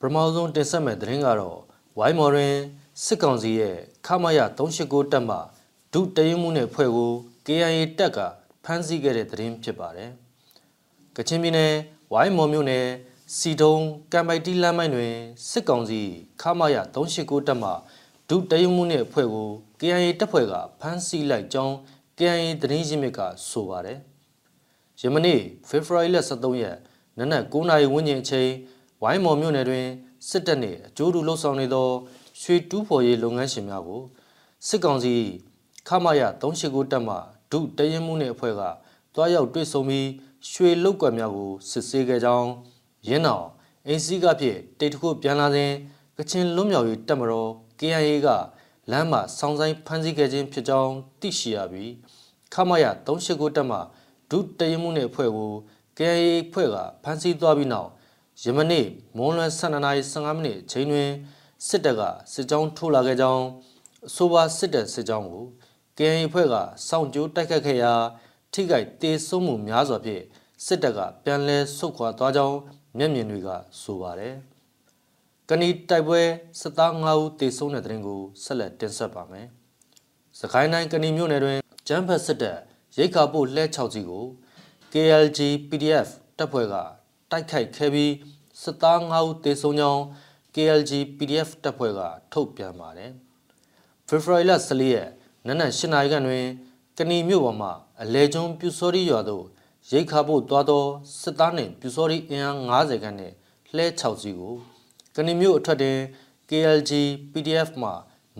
[0.00, 1.58] ပထမဆုံးတင်ဆက်မဲ့သတင်းကတော့
[1.98, 2.54] ဝိုင်းမော်တွင်
[3.04, 5.36] စစ်ကောင်စီရဲ့ခမရ389တပ်မှ
[5.92, 7.12] ဒုတရင်မှုနဲ့ဖွဲ့ကို
[7.46, 8.18] KIA တပ်က
[8.64, 10.10] ဖမ်းဆီးခဲ့တဲ့သတင်းဖြစ်ပါတယ်။
[11.16, 11.74] ကချင်ပြည်နယ်
[12.12, 12.86] ဝိုင်းမော်မြို့နယ်
[13.36, 13.76] စီတုံ
[14.12, 15.14] ကံပိုက်တီလမ်းမိုင်းတွင်
[15.48, 16.00] စစ်ကောင်စီ
[16.40, 17.70] ခမရ389တပ်မှ
[18.28, 21.74] ဒုတရင်မှုနဲ့ဖွဲ့ကို KIA တပ်ဖွဲ့ကဖမ်းဆီးလိုက်ကြောင်း
[22.18, 23.20] KIA သတင်းရင်းမြစ်က
[23.50, 23.98] ဆိုပါတယ်။
[25.00, 26.76] ယမနေ့ဖေဖော်ဝါရီလ23ရက်
[27.18, 28.50] နနက်9:00နာရီဝန်းကျင်အချိန်
[29.02, 29.86] ဝိုင်းမော်မြို့နယ်တွင်
[30.28, 31.88] စစ်တပ်နှင့်အကျိုးတူလှုပ်ဆောင်နေသော
[32.42, 34.02] ရွှေတူးဖော်ရေးလုပ်ငန်းရှင်များကို
[34.66, 35.14] စစ်ကောင်စီ
[35.88, 37.16] ခမရ389တပ်မှ
[37.50, 38.62] ဒုတရင်မှုနှင့်အဖွဲ့က
[39.14, 40.06] တွားရောက်တွေ့ဆုံပြီး
[40.48, 42.48] ရွှေလုတ်ကွက်များကိုစစ်ဆေးခဲ့ကြောင်း
[43.08, 43.46] ရင်းတော်
[43.86, 45.72] အင်းစည်းကဖြင့်တိတ်တခုပြန်လာစဉ်
[46.16, 47.50] ကချင်လွတ်မြောက်ရေးတပ်မတော်
[47.80, 48.28] KIA က
[48.90, 51.92] လမ်းမှာစောင်းဆိုင်ဖမ်းဆီးခဲ့ခြင်းဖြစ်ကြောင်းသိရှိရပြီး
[52.54, 53.78] ခမရ389တပ်မှ
[54.30, 55.52] ဒုတရင်မှုနှင့်အဖွဲ့ကို
[55.98, 57.88] KIA ဖွဲ့ကဖမ်းဆီးသွားပြီးနောက်
[58.42, 61.10] ယမနေ့မွန်းလွယ်12:15မိနစ်အချိန်တွင်
[61.66, 63.44] စစ်တပ်ကစစ်ကြောင်းထိုးလာခဲ့ကြောင်း
[64.06, 65.44] အဆိုပါစစ်တပ်စစ်ကြောင်းကို
[65.96, 66.54] KNY ဖွဲ့က
[66.88, 67.94] စောင့်ကြိုးတိုက်ခတ်ခဲ့ရာ
[68.52, 70.22] ထိခိုက်တေဆုံးမှုများစွာဖြင့်
[70.64, 72.58] စစ်တပ်ကပြန်လည်ဆုတ်ခွာသွားကြောင်း
[72.98, 73.48] မျက်မြင်တွေက
[73.82, 74.34] ဆိုပါတယ်။
[75.48, 76.20] ကဏီတိုက်ပွဲ
[76.60, 79.46] စစ်သား9ဦးတေဆုံးတဲ့တဲ့ရင်ကိုဆက်လက်တင်ဆက်ပါမယ်။
[80.40, 81.58] စကိုင်းတိုင်းကဏီမြို့နယ်တွင်
[81.88, 82.58] ကျန်းဖတ်စစ်တပ်
[82.98, 84.24] ရိတ်ခါပို့လှဲ6စီကို
[84.92, 86.08] KLG PDF
[86.38, 86.74] တပ်ဖွဲ့က
[87.30, 88.14] တိုက်ခိုက်ခဲ့ပြီး
[88.62, 90.02] စစ်သား9ဦးတေဆုံးကြောင်း
[90.54, 92.00] KLG PDF တပ်ဖွဲ့က
[92.32, 93.10] ထုတ်ပြန်ပါတယ်။
[94.08, 95.08] ဖေဖော်ဝါရီလ14ရက်
[95.46, 96.46] နနက်8နာရီခန့်တွင်
[97.02, 99.44] ကဏီမြို့ပေါ်မှာအလဲကျွန်းပြူစောရီရွာသို့
[99.90, 100.84] ရိတ်ခါဖို့သွားသော
[101.20, 103.34] စစ်သားနှင့်ပြူစောရီအင်အား90ခန့်နှင့်
[103.74, 104.54] လှဲ6စီးကို
[105.14, 105.98] ကဏီမြို့အထက်တွင်
[106.48, 106.92] KLG
[107.32, 107.90] PDF မှ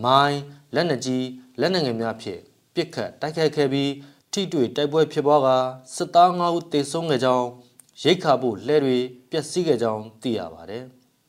[0.04, 0.40] မိုင်း
[0.74, 1.26] လက်နက်ကြီး
[1.60, 2.40] လက်နက်ငယ်များဖြင့်
[2.74, 3.92] ပစ်ခတ်တိုက်ခိုက်ခဲ့ပြီး
[4.32, 5.48] ထိတွေ့တိုက်ပွဲဖြစ်ပွားက
[5.94, 7.48] စစ်သား9ဦးသေဆုံးခဲ့ကြောင်း
[8.02, 8.98] ရိတ်ခါဖို့လှဲတွေ
[9.30, 10.84] ပျက်စီးခဲ့ကြောင်းသိရပါတယ်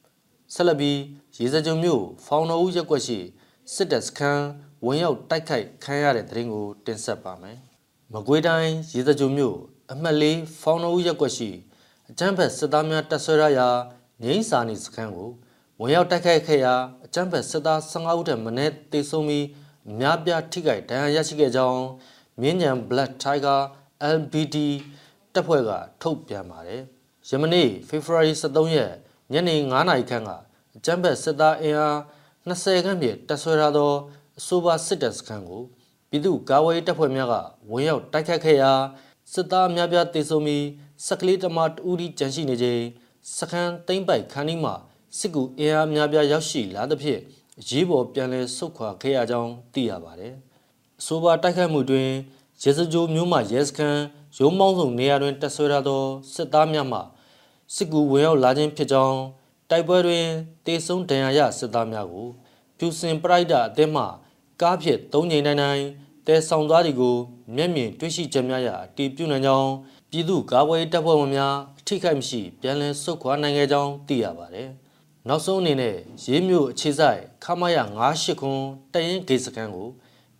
[0.53, 0.99] ။ဆက်လက်ပြီး
[1.37, 3.19] ရေစကြုံမြို့ဖောင်တော်ဦးရက်ွက်ရှိ
[3.74, 4.45] စစ်တပ်စခန်း
[4.86, 7.58] ဝင်ရောက်တိုက်ခိုက်ခံရတဲ့တဲ့ရင်ကိုတင်ဆက်ပါမယ်။
[8.13, 9.58] မကွေးတိုင်းရေစကြုံမြို့
[9.91, 11.50] အမှတ်လေးဖောင်တော်ဦးရက်ွက်ရှိ
[12.10, 13.69] အကြမ်းဖက်စစ်သားများတပ်ဆွဲရရာ
[14.21, 15.30] ငိမ့်စာနေစခန်းကို
[15.80, 19.45] ဝင်ရောက်တိုက်ခိုက်ခဲ့ရာအကြမ်းဖက်စစ်သား15ဦးထက်မနည်းတေဆုံးပြီး
[19.89, 21.82] အများပြားထိခိုက်ဒဏ်ရာရရှိခဲ့ကြောင်း
[22.41, 23.60] မြင်းညံ Black Tiger
[24.15, 24.58] LBD
[25.34, 25.71] တပ်ဖွဲ့က
[26.02, 26.82] ထုတ်ပြန်ပါတယ်။
[27.30, 28.91] ယမနေ့ဖေဖော်ဝါရီ23ရက်
[29.32, 30.32] ညနေ9:00နာရီခန့်က
[30.76, 31.97] အကြမ်းဖက်စစ်သားအင်အား
[32.49, 33.91] 20ခန့်ဖြင့်တပ်ဆွဲထားသော
[34.39, 35.62] အဆိုပါစစ်တပ်စခန်းကို
[36.10, 37.36] ပြည်သူ့ကာကွယ်ရေးတပ်ဖွဲ့များက
[37.71, 38.71] ဝင်ရောက်တိုက်ခတ်ခဲ့ရာ
[39.34, 40.65] စစ်သားများပြားတေဆုံးပြီး
[41.06, 42.82] စက်ကလေးတမတူဒီကြန့်ရှိနေချိန်
[43.38, 44.73] စခန်းသိမ့်ပိုက်ခန်းဒီမှာ
[45.17, 47.21] စစ်ကူအင်အားများပြားရောက်ရှိလာသဖြင့်
[47.69, 50.34] ရေးပေါ်ပြန်လည်ဆုတ်ခွာခဲ့ရကြောင်းသိရပါတယ်။
[50.99, 52.10] အဆိုပါတိုက်ခိုက်မှုတွင်
[52.63, 54.01] ရဲစကြိုးမျိုးမှရဲစခန်း
[54.39, 56.99] ရုံးမောင်းဆောင်နေရာတွင်တက်ဆွဲထားသောစစ်သားများမှ
[57.75, 59.17] စစ်ကူဝင်ရောက်လာခြင်းဖြစ်ကြောင်း
[59.71, 60.25] တိုက်ပွဲတွင်
[60.65, 62.27] တေဆုံးဒဏ်ရာရစစ်သားများကို
[62.77, 64.03] ပြူစင်ပရိုက်တာအသင်းမှ
[64.62, 65.86] ကားဖြင့်သုံးချိန်တိုင်းတိုင်း
[66.27, 67.15] တဲဆောင်သွားသည်ကို
[67.55, 69.71] မျက်မြင်တွေ့ရှိချက်များရာအတည်ပြုနိုင်ကြောင်း
[70.12, 74.69] ပြည်သူ့ကာကွယ်တပ်ဖွဲ့ဝင်များအထိခိုက်မရှိပြန်လည်ဆုတ်ခွာနိုင်ခဲ့ကြောင်းသိရပါတယ်။
[75.27, 77.77] နောက်ဆုံးအနေနဲ့ရေးမြို့အခြေဆိုင်ခမရ
[78.10, 78.62] 98ခွန်
[78.93, 79.89] တရင်ဂေစကန်ကို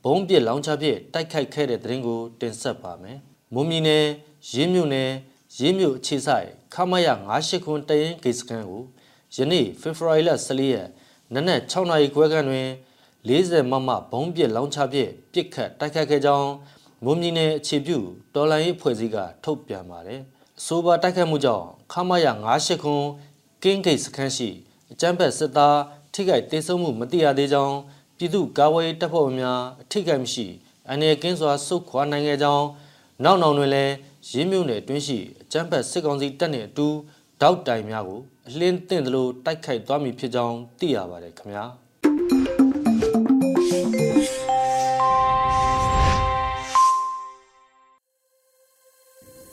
[0.04, 3.18] ဘုံပစ်လောင်ချဖြင့်တိုက်ခိုက်ခဲ့တဲ့တဲ့ရင်ကိုတင်ဆက်ပါမယ်။
[3.54, 4.06] မွန်ပြည်နယ်
[4.52, 5.12] ရေးမြို့နယ်
[5.60, 8.84] ရေးမြို့အခြေဆိုင်ခမရ98ခွန်တရင်ဂေစကန်ကို
[9.36, 10.88] ယနေ့ဖေဖော်ဝါရီလ14ရက်
[11.34, 12.70] နနက်6နာရီခွဲခန့်တွင်
[13.28, 16.50] 40မမဘုံပစ်လောင်ချဖြင့်ပစ်ခတ်တိုက်ခိုက်ခဲ့ကြောင်း
[17.04, 17.98] မွန်ပြည်နယ်အခြေပြု
[18.36, 20.22] တော်လိုင်းရေးဖွဲ့စည်းကထုတ်ပြန်ပါတယ်။
[20.60, 23.04] အဆိုပါတိုက်ခိုက်မှုကြောင့်ခမရ98ခွန်
[23.64, 24.50] ကင်းဂိတ်စခန်းရှိ
[24.92, 25.80] အကြမ်းဖက်စစ်သား
[26.14, 27.78] ထိခိုက်ဒေဆုံးမှုမတိရသေးကြောင်း
[28.18, 30.46] ပြည်သူ့ကာကွယ်တပ်ဖွဲ့များအထိခိုက်မရှိ
[30.92, 32.66] အနေကင်းစွာစုခွာနိုင်ခဲ့ကြောင်း
[33.24, 33.94] နောက်နောက်တွင်လည်း
[34.32, 36.88] ရင်းမြုပ်နယ်အတွင်းရှိအကြမ်းဖက်စစ်ကောင်စီတပ်နှင့်အတူ
[37.42, 41.66] တောက်တိုင်များကို အလင်းသင့်သလိုတိုက်ခိုက်သွားမည်ဖြစ်ကြောင်းသိရပါတယ်ခင်ဗျာ။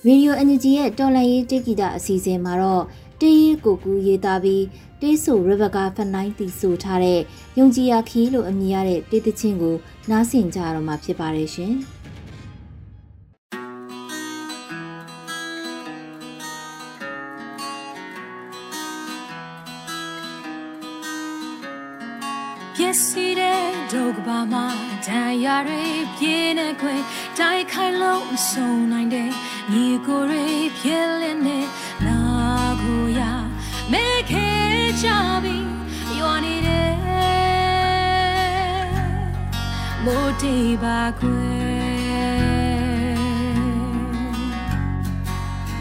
[0.09, 2.85] Radio Energy ရဲ့တော်လန်ရေးတိဂီတာအစီအစဉ်မှာတော့
[3.21, 4.65] တေးရီကိုကူရေးသားပြီး
[5.01, 7.21] တေးဆိုရဘကာဖနိုင်းတီဆိုထားတဲ့
[7.59, 9.77] ယုံကြည်ရခီလို့အမည်ရတဲ့တေးသချင်းကို
[10.11, 11.75] နားဆင်ကြရတော့မှာဖြစ်ပါတယ်ရှင်။
[24.53, 24.67] မှာ
[25.07, 25.83] ဒဏ်ရာတွေ
[26.19, 26.95] ပြင်းနေခွေ
[27.39, 29.31] တိုက်ခိုင်လို့မဆုံးနိုင်တဲ့
[29.73, 30.45] ညီကိုတွေ
[30.79, 31.59] ဖြစ်လင်းနေ
[32.07, 32.21] လာ
[32.83, 33.21] ကိုရ
[33.93, 34.49] မဲခဲ
[35.03, 35.07] ကြ
[35.45, 35.57] ပြီ
[36.19, 36.93] ရွာနေတဲ့
[40.05, 41.49] မိုးတေးပါခွေ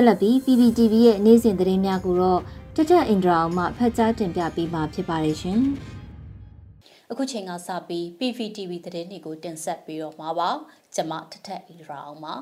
[0.00, 2.40] ဆက်လက်ပြီး PPTV ရဲ့နေ့စဉ်သတင်းများကိုတော့
[2.76, 5.60] တထက်အင်ဒရာအောင်မှဖတ်ကြားတင်ပြပေးမှာဖြစ်ပါတယ်ရှင်။
[7.10, 10.50] အခုချိန်ကစပြီး PVTV သတင်းတွေကိုတင်ဆက်ပြီးတော့မှာပါ
[10.94, 12.34] ကျွန်မထထက်အီရာအောင်ပါ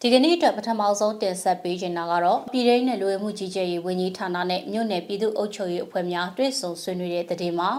[0.00, 7.70] ဒီကနေ့အတွက်ပထမဆုံးတင်ဆက်ပေးချင်တာကတော့ပြည်ထောင်နဲ့လူဝင်မှုကြီးကြပ်ရေးဝန်ကြီးဌာနနဲ့မြို့နယ်ပြည်သူ့အုပ်ချုပ်ရေးအဖွဲ့များတွဲဆုံဆွေးနွေးတဲ့တဲ့တင်မှာ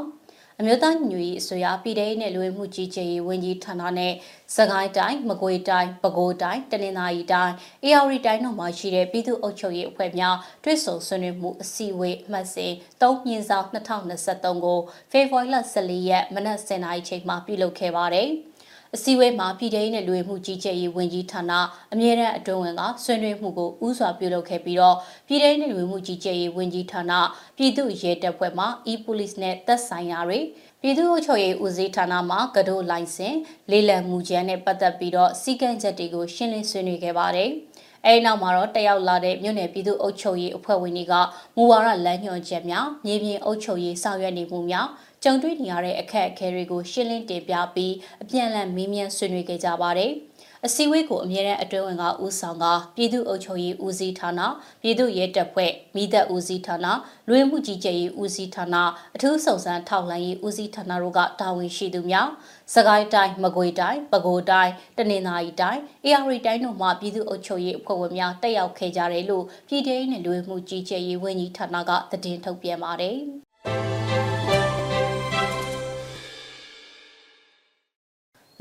[0.59, 4.13] အမျိုးသားညီညွတ်ရေးအစိုးရပြည်ထောင်နဲ့လူဝင်မှုကြီးကြပ်ရေးဝန်ကြီးဌာနနဲ့
[4.55, 14.79] စကိုင်းတိုင်းမကွေးတိုင်းပဲခူးတိုင်းတနင်္သာရီတိုင်းအေရဝတီတိုင်းတို့မှာရှိတဲ့ပြည်သူ့အုပ်ချုပ်ရေးအဖွဲ့များတွဲဆုံဆွေးနွေးမှုအစည်းအဝေးအမှတ်စဉ်3မြင်းဆောင်2023ကို
[15.11, 18.29] ဖေဖော်ဝါရီလ14ရက်မနက်10:00နာရီချိန်မှာပြုလုပ်ခဲ့ပါတယ်။
[18.97, 21.51] အစည်းအဝေးမှာပြည်ထောင်နဲ့လူဝင်မှုကြီးကြပ်ရေးဝန်ကြီးဌာန
[21.93, 24.95] အမြဲတမ်းအတွင်းဝင်ကဆွေးနွေးမှုကိုဥစွာပြုလုပ်ခဲ့ပြီးတော့
[25.27, 27.11] ပြည်ထောင်နဲ့လူဝင်မှုကြီးကြပ်ရေးဝန်ကြီးဌာန
[27.57, 30.39] ပြည်သူ့ရဲတပ်ဖွဲ့မှ e-police နဲ့သက်ဆိုင်ရာတွေ
[30.81, 33.35] ပြည်သူ့အုပ်ချုပ်ရေးဦးစီးဌာနမှကဒိုလိုင်စင်
[33.71, 37.51] လေးလံမှုကျန်းနဲ့ပတ်သက်ပြီးတော့စီကံချက်တွေကိုရှင်းလင်းဆွေးနွေးခဲ့ပါတယ်။
[38.05, 41.13] အဲဒီနောက်မှာတော့တက်ရောက်လာတဲ့မြို့နယ်ပြည်သူ့အုပ်ချုပ်ရေးအဖွဲ့ဝင်တွေက
[41.55, 44.87] မူဝါဒလမ်းညွှန်ချက်များမြေပြင်အုပ်ချုပ်ရေးဆောင်ရွက်နေမှုများ
[45.23, 50.11] ကြုံတွေ့နေရတဲ့အခက်အခဲတွေကိုရှင်းလင်းတင်ပြပြီးအပြန်အလှန်မေးမြန်းဆွေးနွေးခဲ့ကြပါတယ်။
[50.65, 54.41] အစည်းအဝေးကိုအမြဲတမ်းအတွင်းဝင်ကဦးဆောင်ကပြည်သူ့အုပ်ချုပ်ရေးဦးစီးဌာန
[54.81, 56.87] ပြည်သူ့ရဲတပ်ဖွဲ့မိသက်ဦးစီးဌာန
[57.27, 58.75] လူဝင်မှုကြီးကြပ်ရေးဦးစီးဌာန
[59.15, 62.29] အထူးစုံစမ်းထောက်လှမ်းရေးဦးစီးဌာနတို့ကတာဝန်ရှိသူများ
[62.75, 73.19] စကိုင်းတိုင်းမကွေတိုင်းပဲခူးတိုင်းတနင်္သာရီတိုင်းအေရဝတီတိုင်းတို့မှပြည်သူ့အုပ်ချုပ်ရေးအဖွဲ့ဝင်များတက်ရောက်ခဲ့ကြတယ်လို့ပြည်ထောင်စုလူဝင်မှုကြီးကြပ်ရေးဝန်ကြီးဌာနကသတင်းထုတ်ပြန်ပါတယ်။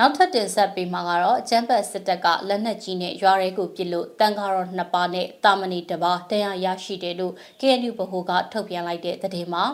[0.04, 9.64] နောက်ထပ်တင်ဆက်ပေးမှာကတော့အချမ်းဘတ်စစ်တပ်ကလက်နက်ကြီးနဲ့ရွာရဲကိုပစ်လို့တန်ကားတော်နှစ်ပါးနဲ့တာမဏီတစ်ပါးတရားရရှိတယ်လို့ KNU ဗဟိုကထုတ်ပြန်လိုက်တဲ့သတင်းမှာ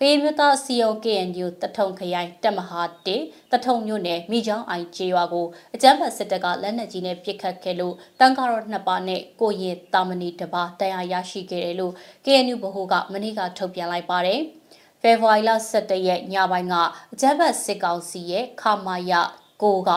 [0.00, 3.16] ကရင်မျိုးသားစီယုံ KNU တထုံခရိုင်တက်မဟာတေ
[3.52, 14.40] တထုံမြို့နယ်မိချောင်းအိုင်ကျေးရွာကိုအကြမ်းဖက်စစ်တပ်ကလက်နက်ကြီးနဲ့ပစ်ခတ်ခဲ့လို့တန်ကားတော်နှစ်ပါးနဲ့ကိုရင်တာမဏီတစ်ပါးတရားရရှိခဲ့တယ်လို့ KNU ဗဟိုကမနေ့ကထုတ်ပြန်လိုက်ပါတယ်
[15.02, 16.74] ဖေဖော်ဝါရီလ17ရက်ညပိုင်းက
[17.12, 19.12] အကြမ်းဖက်စစ်ကောင်စီရဲ့ခမာယ
[19.62, 19.90] ကိုက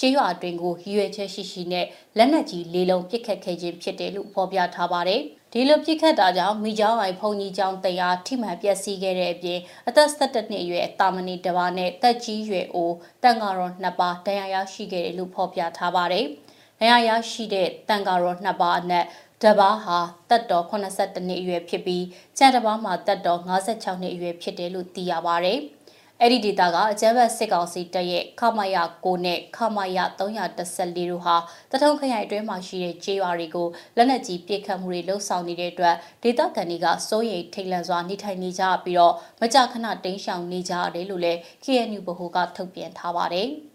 [0.00, 5.20] ကျေးရွာအတွင်းကိုရည်ရွယ်ချက်ရှိရှိနဲ့လက်နက်ကြီးလေးလုံးပစ်ခတ်ခဲ့ခြင်းဖြစ်တယ်လို့ဖော်ပြထားပါတယ်။
[5.52, 16.24] ဒီလိုပစ်ခတ်တာကြောင့်မိကျောင်းအိုင်ဖုန်ကြီးကျောင်းတရားထိမှန်ပျက်စီးခဲ့တဲ့အပြင်အသက်17နှစ်အရွယ်တာမဏီတစ်ပါးနဲ့တက်ကြီးရွယ်အိုတန်ကာရောနှစ်ပါးဒဏ်ရာရရှိခဲ့တယ်လို့ဖော်ပြထားပါတယ်။
[16.80, 19.06] ဒဏ်ရာရရှိတဲ့တန်ကာရောနှစ်ပါးအနက်
[19.42, 19.98] တပါးဟာ
[20.30, 22.04] တက်တော်82နှစ်အရွယ်ဖြစ်ပြီး
[22.38, 25.58] ကျန်တပါးမှာတက်တော်56နှစ်အရွယ်ဖြစ်တယ်လို့သိရပါတယ်။
[26.26, 31.36] အဲ့ဒီဒေတာကအကြမ်းဖက်စစ်ကောင်စီတပ်ရဲ့ခမရ9နဲ့ခမရ314တို့ဟာ
[31.70, 43.50] တထုံခရိုင်အတွင်းမှာရှိတဲ့ကျေးရွာတွေကိုလက်နက်ကြီးပစ်ခတ်မှုတွေလှုပ်ဆောင်နေတဲ့အတွက်ဒေသခံတွေကစိုးရိမ်ထိတ်လန့်စွာနေထိုင်နေကြပြီးတော့မကြာခဏတိမ်းရှောင်နေကြရတယ်လို့လည်း KNU ဗဟိုကထုတ်ပြန်ထားပါတယ်။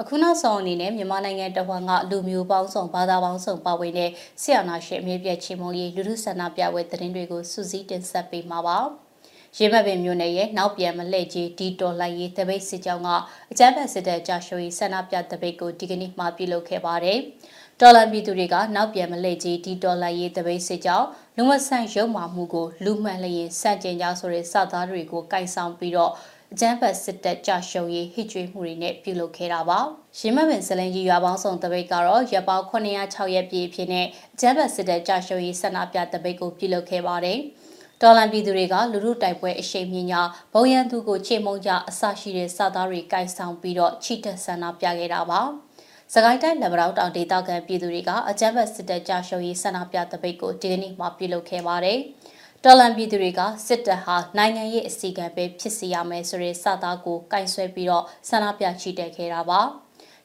[0.00, 4.10] အခုနောက်ဆုံးအနေနဲ့မြန်မာနိုင်ငံတဝန်းကလူမျိုးပေါင်းစုံဘာသာပေါင်းစုံပါဝင်တဲ့
[4.42, 8.78] ဆရာနာရှင်အမြင့်ပြည့်ချီမုံရေးလူထုဆန္ဒပြပွဲသတင်းတွေကိုစူးစီးတင်ဆက်ပေးမှာပါ။
[9.58, 13.10] ရေမပင်မြို့နယ်ရဲ့နောက်ပြန်မလှည့်ကြီးဒီတော်လိုက်ရေးတပိတ်စစ်ကြောင်းက
[13.52, 17.18] အကြမ်းဖက်စစ်တပ်ကြာရှိုးရေးဆန္ဒပြတပိတ်ကိုဒီကနေ့မှပြုလုပ်ခဲ့ပါတယ်။
[17.80, 21.06] တော်လန်ပြည်သူတွေကနောက်ပြန်မလှည့်ကြီးဒီတော်လိုက်ရေးတပိတ်စစ်ကြောင်း
[21.36, 26.12] လူမဆန့်ရုံမာမှုကိုလူမှန်လျင်စန့်ကျင်ကြဆိုတဲ့စသားတွေကိုကိုင်ဆောင်ပြီးတော့
[26.52, 29.80] အကြမ်းဖက်စစ်တပ်ကြရှုံရေးဟစ်ကြွေးမှုတွေနဲ့ပြုလုပ်ခဲ့တာပါ။
[30.18, 37.38] ရင်းမပင်စလင်ကြီးရွာပေါင်းစုံတပိတ်ကတော့ရပ်ပေါင်း906ရက်ပြည့်ဖြစ်နဲ့အကြမ်းဖက်စစ်တပ်ကြရှုံရေးဆန္ဒပြတပိတ်ကိုပြုလုပ်ခဲ့ပါတယ်။
[38.02, 45.40] တော်လန်ပြည်သူတွေကလူလူတိုက်ပွဲအရှိန်မြင့်ညာဘုံရန်သူကိုချေမုံကြအဆရှိတဲ့စသားတွေကိုင်ဆောင်ပြီးတော့ချီတက်ဆန္ဒပြခဲ့တာပါ။
[46.14, 51.98] စကိုင်းတိုင်းလက်ဗရောက်တောင်ဒေသခံပြည်သူတွေကအကြမ်းဖက်စစ်တပ်ကြရှုံရေးဆန္ဒပြတပိတ်ကိုဒီကနေ့မှပြုလုပ်ခဲ့ပါတယ်။
[52.64, 59.60] တော်လန်ပြည်သူတွေကစစ်တပ်ဟာနိုင်ငံရေးအစီအကံပဲဖြစ်စီရမယ်ဆိုတဲ့စကားကိုကင်ဆွဲပြီးတော့ဆန္ဒပြချီတက်ခဲ့တာပါ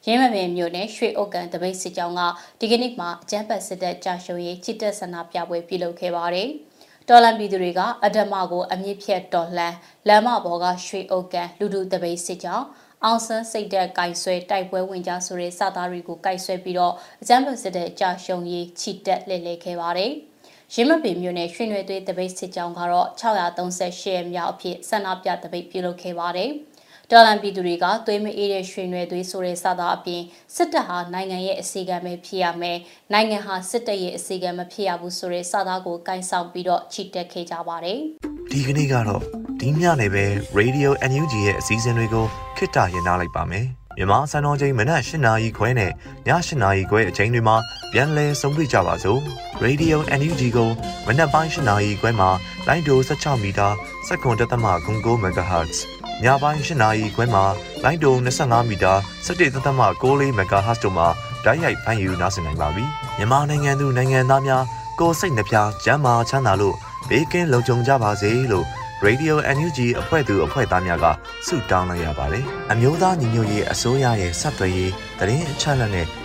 [0.06, 2.20] ရင်းမပင်မြို့နယ်ရွှေဥက္ကန်တပိတ်စစ်ကြောင်းက
[2.60, 6.48] ဒီကနေ့မှာအကြမ်းဖက်စစ်တပ်ကြာရှုံးရေးချစ်တက်ဆန္ဒပြပွဲပြုလုပ်ခဲ့ပါတယ်။
[7.08, 9.74] တော်လန်ပြည်သူတွေကအဓမ္မကိုအမြင့်ဖြတ်တော်လှန်
[10.08, 12.66] လမ်းမပေါ်ကရွှေဥက္ကန်လူလူတပိတ်စစ်ကြောင်း
[13.04, 20.14] အောင်ဆန်းစိတ်တဲ့ကိုင်ဆွဲတိုက်ပွဲဝင်ကြဆိုတဲ့စသားတွေကိုကိုင်ဆွဲပြီးတော့အကြမ်းဖက်စစ်တပ်ကြာရှုံးရေးချစ်တက်လှည့်လည်ခဲ့ပါတယ်။
[20.74, 26.50] ရင်းမပင်မြို့နယ်ရွှေနွယ်သွေးတပိတ်စစ်ကြောင်းကတော့638ရက်မြောက်အဖြစ်ဆန္ဒပြတပိတ်ပြုလုပ်ခဲ့ပါတယ်။
[27.10, 30.22] တော်လန်ပြည်သူတွေကသွေးမအေးတဲ့ရွှေနွယ်သွေးဆိုတဲ့စကားအပြင်
[30.56, 32.78] စစ်တပ်ဟာနိုင်ငံရဲ့အစီအကံပဲဖြစ်ရမယ်။
[33.12, 37.98] နိုင်ငံဟာစစ်တပ်ရဲ့အစီအကံမဖြစ်ရဘူးဆိုတဲ့စကားကိုကင်ဆောင်ပြီးတော့ချီတက်ခဲ့ကြပါတယ်။
[38.52, 39.22] ဒီကနေ့ကတော့
[39.60, 40.24] ဒီညနေပဲ
[40.58, 45.92] Radio NUG ရဲ့အစည်းအဝေးတွေကိုခਿੱတရရနိုင်ပါမယ်။မြန်မာစံတော်ချိန်မနက်၈နာရီခွဲနဲ့ည
[46.28, 47.56] ၈နာရီခွဲအချိန်တွေမှာ
[47.92, 49.20] ပြန်လည်ဆုံးဖြတ်ကြပါစို့
[49.64, 50.70] Radio NUG ကို
[51.06, 52.30] မနက်ပိုင်း၈နာရီခွဲမှာ
[52.66, 53.68] လိုင်းဒို16မီတာ
[54.08, 55.76] စက္ကန့်တသမ9 MHz
[56.24, 57.44] ညပိုင်း၈နာရီခွဲမှာ
[57.84, 58.92] လိုင်းဒို25မီတာ
[59.26, 61.06] 17သမ6 MHz တို့မှာ
[61.44, 62.84] ဓာတ်ရိုက်ဖမ်းယူနားဆင်နိုင်ပါပြီ
[63.18, 64.64] မြန်မာနိုင်ငံသူနိုင်ငံသားများ
[65.00, 66.76] ကိုယ်စိတ်နှပြကျန်းမာချမ်းသာလို့
[67.08, 68.66] ဘေးကင်းလုံခြုံကြပါစေလို့
[69.06, 71.06] Radio NUG အဖွဲ့သူအဖွဲ့သားများက
[71.46, 76.06] ဆုတောင်းလိုက်ရပါတယ်။အမျိုးသားညီညွတ်ရေးအစိုးရရဲ့စက်သွေးရေးတရင်အချက်အလက်နဲ့